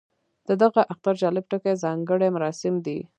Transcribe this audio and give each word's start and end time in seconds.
د 0.47 0.49
دغه 0.63 0.81
اختر 0.93 1.13
جالب 1.21 1.45
ټکی 1.51 1.73
ځانګړي 1.83 2.27
مراسم 2.35 2.73
دي. 2.85 2.99